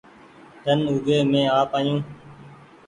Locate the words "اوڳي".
0.89-1.17